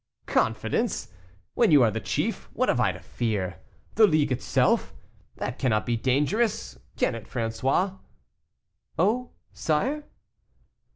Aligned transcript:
"Confidence! 0.25 1.09
When 1.53 1.69
you 1.69 1.83
are 1.83 1.91
the 1.91 1.99
chief, 1.99 2.49
what 2.53 2.69
have 2.69 2.79
I 2.79 2.91
to 2.91 2.99
fear? 2.99 3.59
The 3.93 4.07
League 4.07 4.31
itself? 4.31 4.95
That 5.35 5.59
cannot 5.59 5.85
be 5.85 5.95
dangerous 5.95 6.79
can 6.97 7.13
it, 7.13 7.27
François?" 7.27 7.99
"Oh, 8.97 9.29
sire?" 9.53 10.03